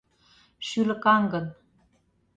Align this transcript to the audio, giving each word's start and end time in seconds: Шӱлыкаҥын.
Шӱлыкаҥын. 0.67 1.45